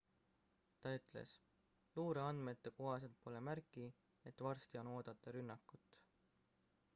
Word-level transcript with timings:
ta 0.85 0.93
ütles 0.99 1.33
luureandmete 1.97 2.71
kohaselt 2.79 3.19
pole 3.27 3.43
märki 3.49 3.85
et 4.33 4.43
varsti 4.49 4.81
on 4.83 4.91
oodata 4.95 5.35
rünnakut 5.37 6.01